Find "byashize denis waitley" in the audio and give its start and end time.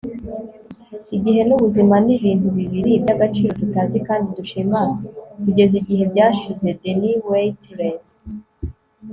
6.11-7.97